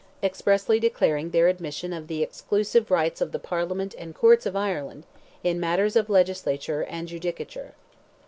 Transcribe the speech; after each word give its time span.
expressly 0.23 0.79
declaring 0.79 1.29
their 1.29 1.47
admission 1.47 1.93
of 1.93 2.07
the 2.07 2.23
"exclusive 2.23 2.89
rights 2.89 3.21
of 3.21 3.31
the 3.31 3.37
Parliament 3.37 3.93
and 3.99 4.15
Courts 4.15 4.47
of 4.47 4.55
Ireland 4.55 5.03
in 5.43 5.59
matters 5.59 5.95
of 5.95 6.09
legislature 6.09 6.83
and 6.83 7.07
judicature." 7.07 7.75